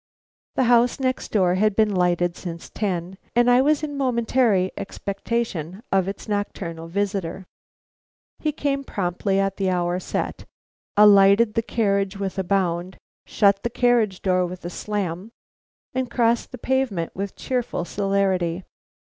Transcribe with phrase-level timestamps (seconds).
[0.55, 5.83] The house next door had been lighted since ten, and I was in momentary expectation
[5.91, 7.45] of its nocturnal visitor.
[8.39, 10.45] He came promptly at the hour set,
[10.97, 15.29] alighted from the carriage with a bound, shut the carriage door with a slam,
[15.93, 18.63] and crossed the pavement with cheerful celerity.